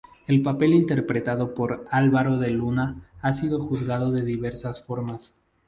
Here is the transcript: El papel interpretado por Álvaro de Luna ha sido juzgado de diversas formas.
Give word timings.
El 0.25 0.41
papel 0.41 0.73
interpretado 0.73 1.53
por 1.53 1.85
Álvaro 1.91 2.39
de 2.39 2.49
Luna 2.49 3.07
ha 3.21 3.31
sido 3.33 3.59
juzgado 3.59 4.11
de 4.11 4.25
diversas 4.25 4.83
formas. 4.83 5.35